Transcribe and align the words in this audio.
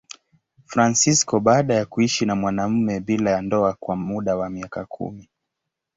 Fransisko 0.65 1.39
baada 1.39 1.73
ya 1.75 1.85
kuishi 1.85 2.25
na 2.25 2.35
mwanamume 2.35 2.99
bila 2.99 3.31
ya 3.31 3.41
ndoa 3.41 3.73
kwa 3.73 3.95
muda 3.95 4.35
wa 4.35 4.49
miaka 4.49 4.85
kumi. 4.85 5.29